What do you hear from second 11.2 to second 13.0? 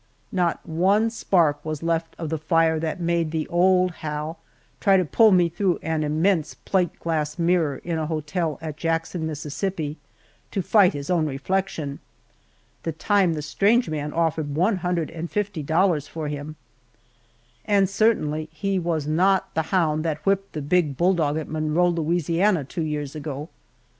reflection (the